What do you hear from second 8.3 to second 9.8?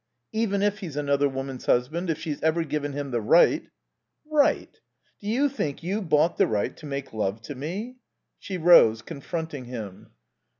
She rose, confronting